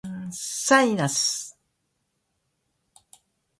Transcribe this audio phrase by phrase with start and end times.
[0.31, 1.55] サイナス